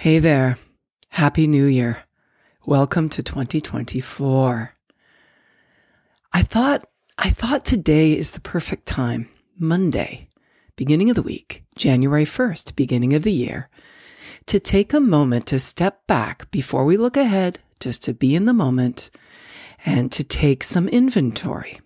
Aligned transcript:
Hey 0.00 0.18
there. 0.18 0.56
Happy 1.10 1.46
New 1.46 1.66
Year. 1.66 2.04
Welcome 2.64 3.10
to 3.10 3.22
2024. 3.22 4.74
I 6.32 6.42
thought 6.42 6.88
I 7.18 7.28
thought 7.28 7.66
today 7.66 8.16
is 8.16 8.30
the 8.30 8.40
perfect 8.40 8.86
time, 8.86 9.28
Monday, 9.58 10.30
beginning 10.74 11.10
of 11.10 11.16
the 11.16 11.22
week, 11.22 11.64
January 11.76 12.24
1st, 12.24 12.76
beginning 12.76 13.12
of 13.12 13.24
the 13.24 13.32
year, 13.32 13.68
to 14.46 14.58
take 14.58 14.94
a 14.94 15.00
moment 15.00 15.44
to 15.48 15.58
step 15.58 16.06
back 16.06 16.50
before 16.50 16.86
we 16.86 16.96
look 16.96 17.18
ahead, 17.18 17.58
just 17.78 18.02
to 18.04 18.14
be 18.14 18.34
in 18.34 18.46
the 18.46 18.54
moment 18.54 19.10
and 19.84 20.10
to 20.12 20.24
take 20.24 20.64
some 20.64 20.88
inventory. 20.88 21.78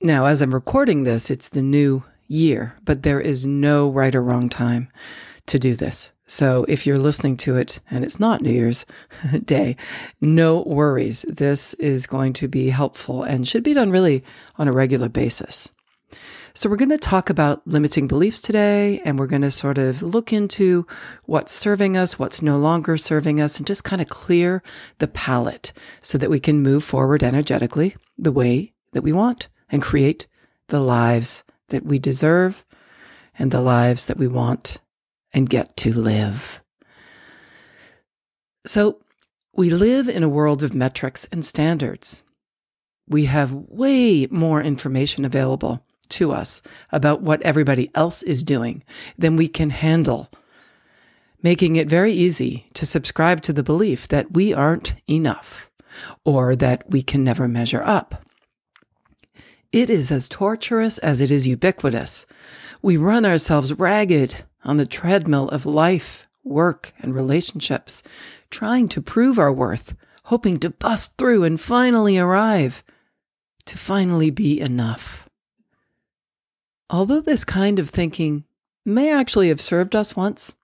Now, 0.00 0.26
as 0.26 0.42
I'm 0.42 0.52
recording 0.52 1.04
this, 1.04 1.30
it's 1.30 1.48
the 1.48 1.62
new 1.62 2.02
year, 2.26 2.76
but 2.82 3.04
there 3.04 3.20
is 3.20 3.46
no 3.46 3.88
right 3.88 4.16
or 4.16 4.20
wrong 4.20 4.48
time 4.48 4.88
to 5.46 5.58
do 5.58 5.74
this. 5.74 6.10
So 6.26 6.64
if 6.68 6.86
you're 6.86 6.96
listening 6.96 7.36
to 7.38 7.56
it 7.56 7.80
and 7.90 8.02
it's 8.02 8.18
not 8.18 8.40
New 8.40 8.52
Year's 8.52 8.86
Day, 9.44 9.76
no 10.20 10.62
worries. 10.62 11.24
This 11.28 11.74
is 11.74 12.06
going 12.06 12.32
to 12.34 12.48
be 12.48 12.70
helpful 12.70 13.22
and 13.22 13.46
should 13.46 13.62
be 13.62 13.74
done 13.74 13.90
really 13.90 14.24
on 14.56 14.68
a 14.68 14.72
regular 14.72 15.08
basis. 15.08 15.70
So 16.56 16.70
we're 16.70 16.76
going 16.76 16.90
to 16.90 16.98
talk 16.98 17.30
about 17.30 17.66
limiting 17.66 18.06
beliefs 18.06 18.40
today 18.40 19.00
and 19.04 19.18
we're 19.18 19.26
going 19.26 19.42
to 19.42 19.50
sort 19.50 19.76
of 19.76 20.04
look 20.04 20.32
into 20.32 20.86
what's 21.24 21.52
serving 21.52 21.96
us, 21.96 22.16
what's 22.16 22.42
no 22.42 22.56
longer 22.58 22.96
serving 22.96 23.40
us 23.40 23.58
and 23.58 23.66
just 23.66 23.82
kind 23.82 24.00
of 24.00 24.08
clear 24.08 24.62
the 24.98 25.08
palette 25.08 25.72
so 26.00 26.16
that 26.16 26.30
we 26.30 26.38
can 26.38 26.62
move 26.62 26.84
forward 26.84 27.24
energetically 27.24 27.96
the 28.16 28.30
way 28.30 28.72
that 28.92 29.02
we 29.02 29.12
want 29.12 29.48
and 29.68 29.82
create 29.82 30.28
the 30.68 30.78
lives 30.78 31.42
that 31.68 31.84
we 31.84 31.98
deserve 31.98 32.64
and 33.36 33.50
the 33.50 33.60
lives 33.60 34.06
that 34.06 34.16
we 34.16 34.28
want 34.28 34.78
and 35.34 35.50
get 35.50 35.76
to 35.78 35.92
live. 35.92 36.62
So, 38.64 39.00
we 39.56 39.70
live 39.70 40.08
in 40.08 40.22
a 40.22 40.28
world 40.28 40.62
of 40.62 40.74
metrics 40.74 41.26
and 41.30 41.44
standards. 41.44 42.22
We 43.06 43.26
have 43.26 43.52
way 43.52 44.26
more 44.30 44.62
information 44.62 45.24
available 45.24 45.84
to 46.10 46.32
us 46.32 46.62
about 46.90 47.20
what 47.20 47.42
everybody 47.42 47.90
else 47.94 48.22
is 48.22 48.42
doing 48.42 48.82
than 49.18 49.36
we 49.36 49.48
can 49.48 49.70
handle, 49.70 50.30
making 51.42 51.76
it 51.76 51.88
very 51.88 52.12
easy 52.12 52.68
to 52.74 52.86
subscribe 52.86 53.42
to 53.42 53.52
the 53.52 53.62
belief 53.62 54.08
that 54.08 54.32
we 54.32 54.52
aren't 54.52 54.94
enough 55.08 55.70
or 56.24 56.56
that 56.56 56.90
we 56.90 57.02
can 57.02 57.22
never 57.22 57.46
measure 57.46 57.82
up. 57.84 58.24
It 59.72 59.90
is 59.90 60.10
as 60.10 60.28
torturous 60.28 60.98
as 60.98 61.20
it 61.20 61.30
is 61.30 61.48
ubiquitous. 61.48 62.26
We 62.80 62.96
run 62.96 63.24
ourselves 63.24 63.72
ragged 63.74 64.44
on 64.64 64.76
the 64.76 64.86
treadmill 64.86 65.48
of 65.50 65.66
life, 65.66 66.28
work, 66.42 66.92
and 66.98 67.14
relationships, 67.14 68.02
trying 68.50 68.88
to 68.88 69.02
prove 69.02 69.38
our 69.38 69.52
worth, 69.52 69.96
hoping 70.24 70.58
to 70.60 70.70
bust 70.70 71.16
through 71.18 71.44
and 71.44 71.60
finally 71.60 72.18
arrive, 72.18 72.82
to 73.66 73.78
finally 73.78 74.30
be 74.30 74.60
enough. 74.60 75.28
Although 76.90 77.20
this 77.20 77.44
kind 77.44 77.78
of 77.78 77.90
thinking 77.90 78.44
may 78.84 79.12
actually 79.12 79.48
have 79.48 79.60
served 79.60 79.94
us 79.94 80.16
once, 80.16 80.56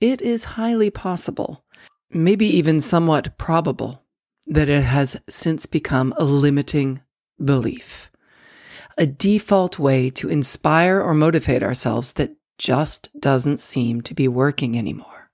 it 0.00 0.20
is 0.22 0.44
highly 0.44 0.90
possible, 0.90 1.64
maybe 2.10 2.46
even 2.46 2.80
somewhat 2.80 3.36
probable, 3.38 4.02
that 4.46 4.68
it 4.68 4.82
has 4.82 5.20
since 5.28 5.66
become 5.66 6.14
a 6.16 6.24
limiting 6.24 7.00
belief 7.42 8.10
a 9.00 9.06
default 9.06 9.78
way 9.78 10.10
to 10.10 10.28
inspire 10.28 11.00
or 11.00 11.14
motivate 11.14 11.62
ourselves 11.62 12.12
that 12.12 12.36
just 12.60 13.08
doesn't 13.18 13.58
seem 13.58 14.02
to 14.02 14.12
be 14.12 14.28
working 14.28 14.76
anymore. 14.76 15.30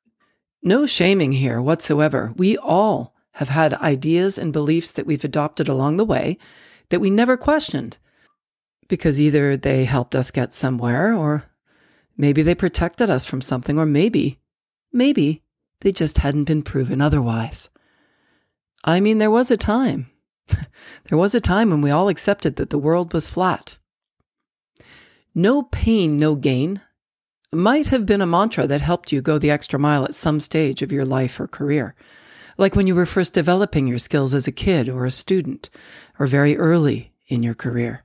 No 0.62 0.86
shaming 0.86 1.32
here 1.32 1.60
whatsoever. 1.60 2.32
We 2.36 2.56
all 2.56 3.16
have 3.32 3.48
had 3.48 3.74
ideas 3.74 4.38
and 4.38 4.52
beliefs 4.52 4.92
that 4.92 5.06
we've 5.06 5.24
adopted 5.24 5.68
along 5.68 5.96
the 5.96 6.04
way 6.04 6.38
that 6.88 7.00
we 7.00 7.10
never 7.10 7.36
questioned 7.36 7.98
because 8.88 9.20
either 9.20 9.56
they 9.56 9.84
helped 9.84 10.14
us 10.14 10.30
get 10.30 10.54
somewhere 10.54 11.12
or 11.12 11.50
maybe 12.16 12.42
they 12.42 12.54
protected 12.54 13.10
us 13.10 13.24
from 13.24 13.40
something 13.40 13.76
or 13.76 13.86
maybe, 13.86 14.38
maybe 14.92 15.42
they 15.80 15.90
just 15.90 16.18
hadn't 16.18 16.44
been 16.44 16.62
proven 16.62 17.00
otherwise. 17.00 17.68
I 18.84 19.00
mean, 19.00 19.18
there 19.18 19.32
was 19.32 19.50
a 19.50 19.56
time 19.56 20.10
there 20.46 21.18
was 21.18 21.34
a 21.34 21.40
time 21.40 21.70
when 21.70 21.80
we 21.80 21.90
all 21.90 22.08
accepted 22.08 22.54
that 22.54 22.70
the 22.70 22.78
world 22.78 23.12
was 23.12 23.28
flat. 23.28 23.78
No 25.34 25.64
pain, 25.64 26.20
no 26.20 26.36
gain 26.36 26.80
might 27.52 27.88
have 27.88 28.06
been 28.06 28.20
a 28.20 28.26
mantra 28.26 28.66
that 28.66 28.80
helped 28.80 29.12
you 29.12 29.22
go 29.22 29.38
the 29.38 29.50
extra 29.50 29.78
mile 29.78 30.04
at 30.04 30.14
some 30.14 30.40
stage 30.40 30.82
of 30.82 30.92
your 30.92 31.04
life 31.04 31.38
or 31.38 31.46
career, 31.46 31.94
like 32.58 32.74
when 32.74 32.86
you 32.86 32.94
were 32.94 33.06
first 33.06 33.32
developing 33.32 33.86
your 33.86 33.98
skills 33.98 34.34
as 34.34 34.46
a 34.46 34.52
kid 34.52 34.88
or 34.88 35.04
a 35.04 35.10
student, 35.10 35.70
or 36.18 36.26
very 36.26 36.56
early 36.56 37.12
in 37.28 37.42
your 37.42 37.54
career. 37.54 38.02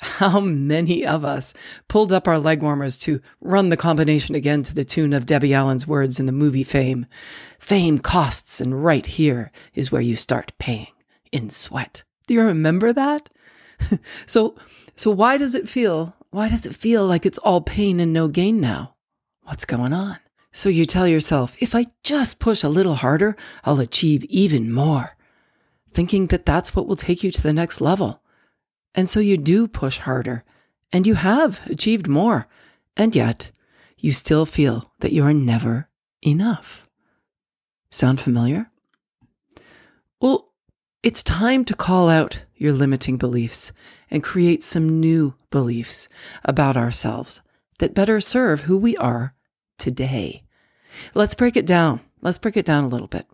How 0.00 0.40
many 0.40 1.06
of 1.06 1.24
us 1.24 1.54
pulled 1.88 2.12
up 2.12 2.28
our 2.28 2.38
leg 2.38 2.62
warmers 2.62 2.96
to 2.98 3.20
run 3.40 3.68
the 3.68 3.76
combination 3.76 4.34
again 4.34 4.62
to 4.64 4.74
the 4.74 4.84
tune 4.84 5.12
of 5.12 5.24
Debbie 5.24 5.54
Allen's 5.54 5.86
words 5.86 6.20
in 6.20 6.26
the 6.26 6.32
movie 6.32 6.64
Fame? 6.64 7.06
Fame 7.58 7.98
costs, 7.98 8.60
and 8.60 8.84
right 8.84 9.06
here 9.06 9.50
is 9.74 9.90
where 9.90 10.02
you 10.02 10.16
start 10.16 10.52
paying 10.58 10.88
in 11.32 11.48
sweat. 11.48 12.04
Do 12.26 12.34
you 12.34 12.42
remember 12.42 12.92
that? 12.92 13.30
so, 14.26 14.56
so 14.96 15.10
why 15.10 15.38
does 15.38 15.54
it 15.54 15.68
feel, 15.68 16.14
why 16.34 16.48
does 16.48 16.66
it 16.66 16.74
feel 16.74 17.06
like 17.06 17.24
it's 17.24 17.38
all 17.38 17.60
pain 17.60 18.00
and 18.00 18.12
no 18.12 18.26
gain 18.26 18.60
now? 18.60 18.96
What's 19.44 19.64
going 19.64 19.92
on? 19.92 20.18
So 20.52 20.68
you 20.68 20.84
tell 20.84 21.06
yourself, 21.06 21.56
if 21.60 21.76
I 21.76 21.86
just 22.02 22.40
push 22.40 22.64
a 22.64 22.68
little 22.68 22.96
harder, 22.96 23.36
I'll 23.62 23.78
achieve 23.78 24.24
even 24.24 24.72
more, 24.72 25.16
thinking 25.92 26.26
that 26.28 26.44
that's 26.44 26.74
what 26.74 26.88
will 26.88 26.96
take 26.96 27.22
you 27.22 27.30
to 27.30 27.40
the 27.40 27.52
next 27.52 27.80
level. 27.80 28.20
And 28.96 29.08
so 29.08 29.20
you 29.20 29.36
do 29.36 29.68
push 29.68 29.98
harder 29.98 30.42
and 30.92 31.06
you 31.06 31.14
have 31.14 31.64
achieved 31.66 32.08
more. 32.08 32.48
And 32.96 33.14
yet 33.14 33.52
you 33.96 34.10
still 34.10 34.44
feel 34.44 34.92
that 35.00 35.12
you 35.12 35.22
are 35.24 35.32
never 35.32 35.88
enough. 36.20 36.88
Sound 37.90 38.20
familiar? 38.20 38.72
Well, 40.20 40.52
it's 41.00 41.22
time 41.22 41.64
to 41.66 41.74
call 41.76 42.08
out 42.08 42.44
your 42.56 42.72
limiting 42.72 43.18
beliefs 43.18 43.72
and 44.14 44.22
create 44.22 44.62
some 44.62 45.00
new 45.00 45.34
beliefs 45.50 46.06
about 46.44 46.76
ourselves 46.76 47.40
that 47.80 47.94
better 47.94 48.20
serve 48.20 48.62
who 48.62 48.78
we 48.78 48.96
are 48.98 49.34
today. 49.76 50.44
Let's 51.14 51.34
break 51.34 51.56
it 51.56 51.66
down. 51.66 51.98
Let's 52.20 52.38
break 52.38 52.56
it 52.56 52.64
down 52.64 52.84
a 52.84 52.88
little 52.88 53.08
bit. 53.08 53.26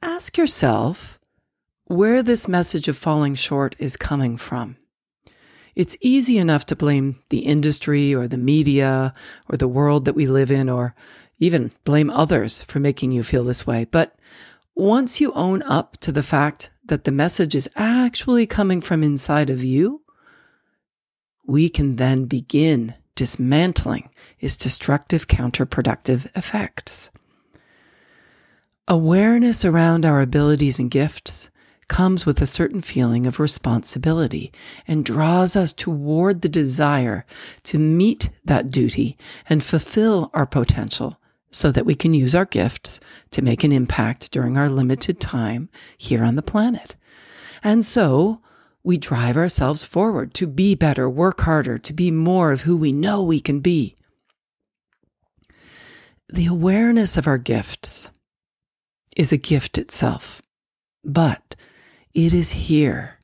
Ask 0.00 0.38
yourself 0.38 1.20
where 1.84 2.22
this 2.22 2.48
message 2.48 2.88
of 2.88 2.96
falling 2.96 3.34
short 3.34 3.76
is 3.78 3.98
coming 3.98 4.38
from. 4.38 4.78
It's 5.74 5.98
easy 6.00 6.38
enough 6.38 6.64
to 6.66 6.76
blame 6.76 7.20
the 7.28 7.40
industry 7.40 8.14
or 8.14 8.26
the 8.26 8.38
media 8.38 9.12
or 9.50 9.58
the 9.58 9.68
world 9.68 10.06
that 10.06 10.14
we 10.14 10.26
live 10.26 10.50
in 10.50 10.70
or 10.70 10.94
even 11.38 11.70
blame 11.84 12.08
others 12.08 12.62
for 12.62 12.80
making 12.80 13.12
you 13.12 13.22
feel 13.22 13.44
this 13.44 13.66
way. 13.66 13.84
But 13.84 14.16
once 14.74 15.20
you 15.20 15.32
own 15.32 15.62
up 15.64 15.98
to 15.98 16.12
the 16.12 16.22
fact 16.22 16.70
that 16.86 17.04
the 17.04 17.12
message 17.12 17.54
is 17.54 17.68
actually 17.76 18.46
coming 18.46 18.80
from 18.80 19.02
inside 19.02 19.50
of 19.50 19.64
you, 19.64 20.02
we 21.46 21.68
can 21.68 21.96
then 21.96 22.24
begin 22.24 22.94
dismantling 23.14 24.10
its 24.40 24.56
destructive 24.56 25.28
counterproductive 25.28 26.26
effects. 26.36 27.10
Awareness 28.88 29.64
around 29.64 30.04
our 30.04 30.20
abilities 30.20 30.78
and 30.78 30.90
gifts 30.90 31.48
comes 31.88 32.26
with 32.26 32.40
a 32.40 32.46
certain 32.46 32.80
feeling 32.80 33.26
of 33.26 33.38
responsibility 33.38 34.52
and 34.86 35.04
draws 35.04 35.56
us 35.56 35.72
toward 35.72 36.42
the 36.42 36.48
desire 36.48 37.24
to 37.62 37.78
meet 37.78 38.30
that 38.44 38.70
duty 38.70 39.16
and 39.48 39.62
fulfill 39.62 40.30
our 40.34 40.46
potential 40.46 41.18
so 41.54 41.70
that 41.70 41.86
we 41.86 41.94
can 41.94 42.12
use 42.12 42.34
our 42.34 42.44
gifts 42.44 42.98
to 43.30 43.40
make 43.40 43.62
an 43.62 43.70
impact 43.70 44.32
during 44.32 44.58
our 44.58 44.68
limited 44.68 45.20
time 45.20 45.68
here 45.96 46.24
on 46.24 46.34
the 46.34 46.42
planet. 46.42 46.96
And 47.62 47.84
so 47.84 48.40
we 48.82 48.98
drive 48.98 49.36
ourselves 49.36 49.84
forward 49.84 50.34
to 50.34 50.48
be 50.48 50.74
better, 50.74 51.08
work 51.08 51.42
harder, 51.42 51.78
to 51.78 51.92
be 51.92 52.10
more 52.10 52.50
of 52.50 52.62
who 52.62 52.76
we 52.76 52.90
know 52.90 53.22
we 53.22 53.38
can 53.38 53.60
be. 53.60 53.94
The 56.28 56.46
awareness 56.46 57.16
of 57.16 57.28
our 57.28 57.38
gifts 57.38 58.10
is 59.16 59.30
a 59.30 59.36
gift 59.36 59.78
itself, 59.78 60.42
but 61.04 61.54
it 62.12 62.34
is 62.34 62.50
here. 62.50 63.20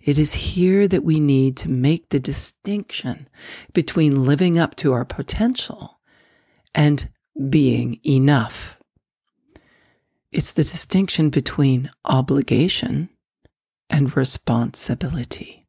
It 0.00 0.18
is 0.18 0.34
here 0.34 0.88
that 0.88 1.04
we 1.04 1.20
need 1.20 1.56
to 1.58 1.70
make 1.70 2.08
the 2.08 2.18
distinction 2.18 3.28
between 3.72 4.24
living 4.24 4.58
up 4.58 4.74
to 4.76 4.92
our 4.92 5.04
potential 5.04 6.00
and 6.74 7.08
being 7.48 8.00
enough. 8.04 8.78
It's 10.32 10.52
the 10.52 10.64
distinction 10.64 11.30
between 11.30 11.90
obligation 12.04 13.08
and 13.88 14.14
responsibility. 14.16 15.66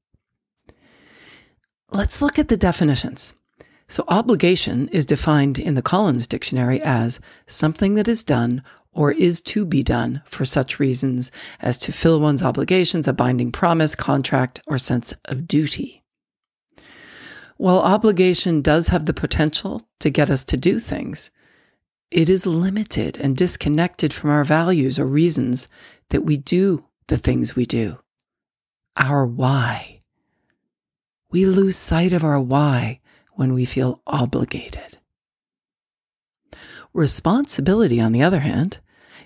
Let's 1.91 2.21
look 2.21 2.37
at 2.37 2.49
the 2.49 2.57
definitions. 2.57 3.33
So, 3.87 4.03
obligation 4.07 4.87
is 4.89 5.05
defined 5.05 5.57
in 5.57 5.73
the 5.73 5.81
Collins 5.81 6.27
Dictionary 6.27 6.79
as 6.81 7.19
something 7.47 7.95
that 7.95 8.07
is 8.07 8.21
done 8.21 8.61
or 8.91 9.11
is 9.11 9.41
to 9.41 9.65
be 9.65 9.81
done 9.81 10.21
for 10.25 10.45
such 10.45 10.79
reasons 10.79 11.31
as 11.59 11.77
to 11.79 11.91
fill 11.91 12.19
one's 12.19 12.43
obligations, 12.43 13.07
a 13.07 13.13
binding 13.13 13.51
promise, 13.51 13.95
contract, 13.95 14.59
or 14.67 14.77
sense 14.77 15.13
of 15.25 15.47
duty. 15.47 16.03
While 17.57 17.79
obligation 17.79 18.61
does 18.61 18.89
have 18.89 19.05
the 19.05 19.13
potential 19.13 19.81
to 19.99 20.09
get 20.09 20.29
us 20.29 20.43
to 20.45 20.57
do 20.57 20.79
things, 20.79 21.31
it 22.11 22.29
is 22.29 22.45
limited 22.45 23.17
and 23.17 23.37
disconnected 23.37 24.13
from 24.13 24.29
our 24.29 24.43
values 24.43 24.97
or 24.97 25.05
reasons 25.05 25.67
that 26.09 26.21
we 26.21 26.37
do 26.37 26.85
the 27.07 27.17
things 27.17 27.55
we 27.55 27.65
do. 27.65 27.99
Our 28.95 29.25
why. 29.25 30.01
We 31.31 31.45
lose 31.45 31.77
sight 31.77 32.11
of 32.11 32.23
our 32.23 32.39
why 32.39 32.99
when 33.33 33.53
we 33.53 33.65
feel 33.65 34.01
obligated. 34.07 34.97
Responsibility, 36.93 38.01
on 38.01 38.11
the 38.11 38.23
other 38.23 38.39
hand, 38.39 38.79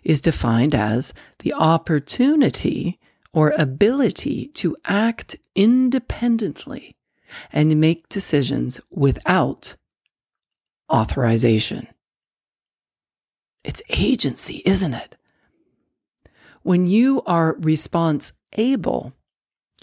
is 0.03 0.19
defined 0.19 0.75
as 0.75 1.13
the 1.39 1.53
opportunity 1.53 3.00
or 3.31 3.53
ability 3.57 4.47
to 4.47 4.75
act 4.86 5.38
independently 5.56 6.95
and 7.51 7.79
make 7.79 8.09
decisions 8.09 8.81
without 8.91 9.75
authorization. 10.91 11.88
It's 13.63 13.81
agency, 13.89 14.62
isn't 14.65 14.94
it? 14.94 15.15
When 16.63 16.88
you 16.88 17.21
are 17.25 17.56
response 17.60 18.33
able, 18.54 19.13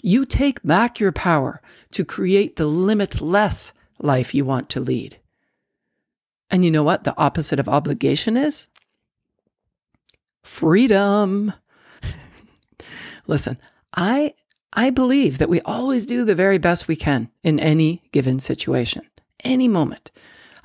you 0.01 0.25
take 0.25 0.63
back 0.63 0.99
your 0.99 1.11
power 1.11 1.61
to 1.91 2.05
create 2.05 2.55
the 2.55 2.65
limitless 2.65 3.73
life 3.99 4.33
you 4.33 4.45
want 4.45 4.69
to 4.69 4.79
lead. 4.79 5.17
And 6.49 6.65
you 6.65 6.71
know 6.71 6.83
what 6.83 7.03
the 7.03 7.17
opposite 7.17 7.59
of 7.59 7.69
obligation 7.69 8.35
is? 8.35 8.67
Freedom. 10.43 11.53
Listen, 13.27 13.57
I 13.93 14.33
I 14.73 14.89
believe 14.89 15.37
that 15.37 15.49
we 15.49 15.61
always 15.61 16.05
do 16.05 16.23
the 16.23 16.35
very 16.35 16.57
best 16.57 16.87
we 16.87 16.95
can 16.95 17.29
in 17.43 17.59
any 17.59 18.03
given 18.11 18.39
situation, 18.39 19.03
any 19.43 19.67
moment. 19.67 20.11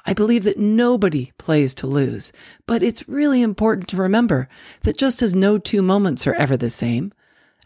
I 0.06 0.14
believe 0.14 0.44
that 0.44 0.58
nobody 0.58 1.32
plays 1.36 1.74
to 1.74 1.88
lose, 1.88 2.32
but 2.64 2.82
it's 2.82 3.08
really 3.08 3.42
important 3.42 3.88
to 3.88 3.96
remember 3.96 4.48
that 4.82 4.96
just 4.96 5.20
as 5.20 5.34
no 5.34 5.58
two 5.58 5.82
moments 5.82 6.26
are 6.28 6.34
ever 6.34 6.56
the 6.56 6.70
same, 6.70 7.12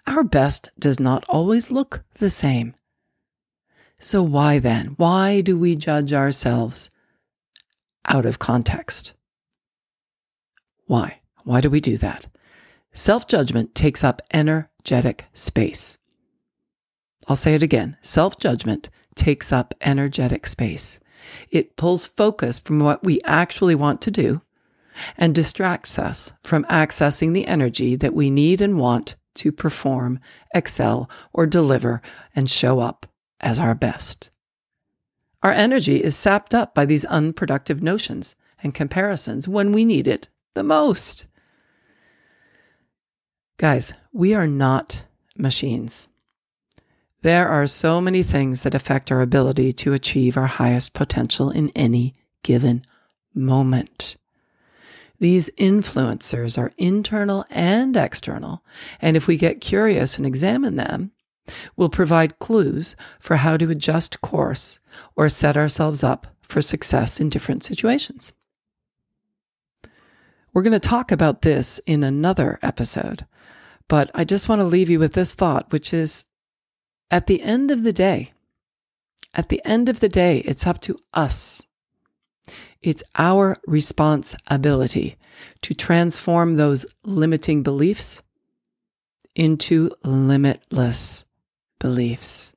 our 0.07 0.25
best 0.25 0.71
does 0.79 0.99
not 0.99 1.23
always 1.29 1.71
look 1.71 2.03
the 2.15 2.31
same. 2.31 2.75
So, 4.01 4.23
why 4.23 4.59
then? 4.59 4.95
Why 4.97 5.43
do 5.43 5.59
we 5.59 5.77
judge 5.77 6.15
ourselves 6.15 6.91
out 8.07 8.25
of 8.25 8.39
context? 8.39 9.13
Why? 10.87 11.21
Why 11.45 11.61
do 11.61 11.69
we 11.69 11.81
do 11.81 11.99
that? 11.99 12.27
Self 12.95 13.29
judgment 13.29 13.75
takes 13.75 14.03
up 14.03 14.23
energetic 14.33 15.27
space. 15.35 15.99
I'll 17.29 17.37
say 17.37 17.55
it 17.55 17.63
again 17.63 17.99
self 18.01 18.39
judgment 18.39 18.89
takes 19.15 19.53
up 19.53 19.75
energetic 19.83 20.47
space. 20.47 20.99
It 21.51 21.77
pulls 21.77 22.07
focus 22.07 22.59
from 22.59 22.81
what 22.81 23.05
we 23.05 23.21
actually 23.23 23.75
want 23.75 24.01
to 24.03 24.11
do 24.11 24.43
and 25.17 25.35
distracts 25.35 25.99
us 25.99 26.33
from 26.43 26.65
accessing 26.65 27.33
the 27.33 27.47
energy 27.47 27.97
that 27.97 28.15
we 28.15 28.31
need 28.31 28.61
and 28.61 28.79
want 28.79 29.17
to 29.37 29.53
perform, 29.53 30.19
excel, 30.55 31.09
or 31.33 31.47
deliver 31.47 32.03
and 32.35 32.51
show 32.51 32.81
up 32.81 33.07
as 33.41 33.59
our 33.59 33.75
best. 33.75 34.31
Our 35.43 35.53
energy 35.53 36.03
is 36.03 36.17
sapped 36.17 36.55
up 36.55 36.75
by 36.75 36.85
these 36.85 37.05
unproductive 37.07 37.83
notions 37.83 38.37
and 38.63 38.75
comparisons 38.75 39.49
when 39.49 39.73
we 39.73 39.85
need 39.85 40.07
it 40.07 40.29
the 40.55 40.63
most. 40.63 41.27
Guys, 43.57 43.95
we 44.13 44.35
are 44.35 44.47
not 44.47 45.05
machines. 45.37 46.10
There 47.23 47.49
are 47.49 47.67
so 47.67 48.01
many 48.01 48.23
things 48.23 48.63
that 48.63 48.75
affect 48.75 49.13
our 49.13 49.21
ability 49.21 49.75
to 49.75 49.93
achieve 49.93 50.37
our 50.37 50.47
highest 50.47 50.95
potential 50.95 51.51
in 51.51 51.71
any 51.71 52.15
given 52.43 52.87
moment. 53.35 54.17
These 55.19 55.51
influencers 55.59 56.57
are 56.57 56.73
internal 56.79 57.45
and 57.51 57.95
external, 57.95 58.65
and 59.03 59.19
if 59.19 59.27
we 59.27 59.37
get 59.37 59.61
curious 59.61 60.17
and 60.17 60.25
examine 60.25 60.77
them, 60.77 61.13
we'll 61.77 61.91
provide 61.91 62.39
clues 62.39 62.97
for 63.19 63.37
how 63.37 63.59
to 63.59 63.71
adjust 63.71 64.23
course 64.23 64.81
or 65.15 65.29
set 65.29 65.59
ourselves 65.59 66.03
up 66.03 66.29
for 66.41 66.63
success 66.63 67.21
in 67.21 67.29
different 67.29 67.63
situations. 67.63 68.33
We're 70.55 70.63
going 70.63 70.73
to 70.73 70.81
talk 70.81 71.13
about 71.13 71.43
this 71.43 71.81
in 71.85 72.03
another 72.03 72.59
episode, 72.63 73.27
but 73.89 74.11
I 74.15 74.25
just 74.25 74.49
want 74.49 74.61
to 74.61 74.65
leave 74.65 74.89
you 74.89 74.99
with 74.99 75.13
this 75.13 75.35
thought, 75.35 75.71
which 75.71 75.93
is 75.93 76.25
at 77.11 77.27
the 77.27 77.43
end 77.43 77.71
of 77.71 77.83
the 77.83 77.93
day, 77.93 78.33
at 79.35 79.49
the 79.49 79.61
end 79.65 79.89
of 79.89 80.01
the 80.01 80.09
day, 80.09 80.39
it's 80.39 80.67
up 80.67 80.81
to 80.83 80.97
us. 81.13 81.63
It's 82.83 83.03
our 83.17 83.59
responsibility 83.67 85.17
to 85.63 85.75
transform 85.75 86.55
those 86.55 86.87
limiting 87.05 87.63
beliefs 87.63 88.23
into 89.35 89.91
limitless 90.03 91.25
beliefs. 91.79 92.53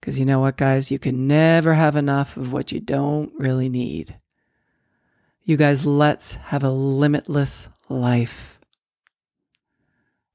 Because 0.00 0.18
you 0.18 0.26
know 0.26 0.40
what, 0.40 0.56
guys? 0.56 0.90
You 0.90 0.98
can 0.98 1.26
never 1.26 1.74
have 1.74 1.96
enough 1.96 2.36
of 2.36 2.52
what 2.52 2.72
you 2.72 2.80
don't 2.80 3.32
really 3.38 3.68
need. 3.68 4.18
You 5.42 5.56
guys, 5.56 5.86
let's 5.86 6.34
have 6.34 6.62
a 6.62 6.70
limitless 6.70 7.68
life. 7.88 8.60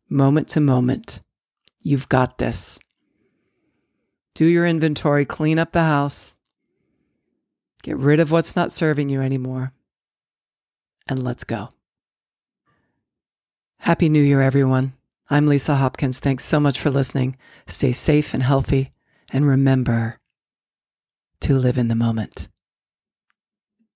Moment 0.09 0.47
to 0.49 0.59
moment 0.59 1.21
You've 1.81 2.09
got 2.09 2.37
this. 2.37 2.79
Do 4.35 4.45
your 4.45 4.65
inventory, 4.65 5.25
clean 5.25 5.59
up 5.59 5.71
the 5.71 5.83
house, 5.83 6.35
get 7.83 7.97
rid 7.97 8.19
of 8.19 8.31
what's 8.31 8.55
not 8.55 8.71
serving 8.71 9.09
you 9.09 9.21
anymore, 9.21 9.73
and 11.07 11.23
let's 11.23 11.43
go. 11.43 11.69
Happy 13.79 14.09
New 14.09 14.21
Year, 14.21 14.41
everyone. 14.41 14.93
I'm 15.29 15.47
Lisa 15.47 15.75
Hopkins. 15.75 16.19
Thanks 16.19 16.43
so 16.43 16.59
much 16.59 16.79
for 16.79 16.89
listening. 16.89 17.37
Stay 17.67 17.91
safe 17.91 18.33
and 18.33 18.43
healthy, 18.43 18.91
and 19.31 19.45
remember 19.47 20.19
to 21.41 21.57
live 21.57 21.77
in 21.77 21.87
the 21.87 21.95
moment. 21.95 22.49